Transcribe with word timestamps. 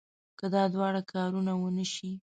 که 0.39 0.45
دا 0.53 0.63
دواړه 0.73 1.01
کارونه 1.13 1.51
ونه 1.57 1.85
شي. 1.93 2.11